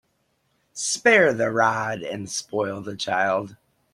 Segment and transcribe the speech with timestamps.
[0.73, 3.55] Spare the rod and spoil the child.